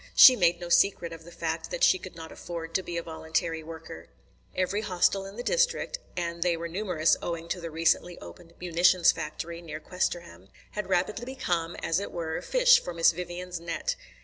She 0.15 0.35
made 0.35 0.59
no 0.59 0.67
secret 0.67 1.13
of 1.13 1.25
the 1.25 1.31
fact 1.31 1.69
that 1.69 1.83
she 1.83 1.99
could 1.99 2.15
not 2.15 2.31
afford 2.31 2.73
to 2.73 2.81
be 2.81 2.97
a 2.97 3.03
voluntary 3.03 3.61
worker. 3.61 4.07
Every 4.55 4.81
Hostel 4.81 5.27
in 5.27 5.35
the 5.35 5.43
district, 5.43 5.99
and 6.17 6.41
they 6.41 6.57
were 6.57 6.67
numerous 6.67 7.15
owing 7.21 7.47
to 7.49 7.61
the 7.61 7.69
recently 7.69 8.17
opened 8.19 8.55
Munitions 8.59 9.11
Factory 9.11 9.61
near 9.61 9.79
Questerham, 9.79 10.49
had 10.71 10.89
rapidly 10.89 11.25
become, 11.25 11.75
as 11.83 11.99
it 11.99 12.11
were, 12.11 12.41
fish 12.41 12.79
for 12.83 12.95
Miss 12.95 13.11
Vivian's 13.11 13.59
net. 13.59 13.95